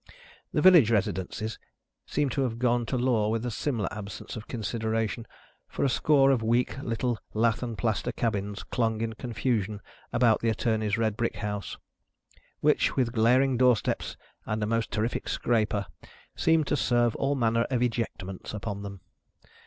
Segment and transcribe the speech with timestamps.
[0.51, 1.59] The village residences
[2.07, 5.27] seemed to have gone to law with a similar absence of consideration,
[5.67, 9.79] for a score of weak little lath and plaster cabins clung in confusion
[10.11, 11.77] about the Attorney's red brick house,
[12.61, 14.17] which, with glaring door steps
[14.47, 15.85] and a most terrific scraper,
[16.35, 19.01] seemed to serve all manner of ejectments upon them.